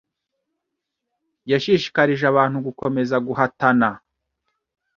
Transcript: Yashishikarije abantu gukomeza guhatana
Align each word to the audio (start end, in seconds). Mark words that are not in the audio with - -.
Yashishikarije 1.51 2.25
abantu 2.31 2.57
gukomeza 2.67 3.15
guhatana 3.27 3.87